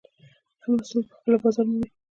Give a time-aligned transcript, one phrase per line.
[0.61, 1.87] ښه محصول پخپله بازار مومي.